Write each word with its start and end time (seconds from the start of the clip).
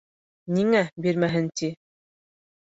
—Ниңә 0.55 0.81
бирмәһен 1.07 1.53
ти? 1.63 1.71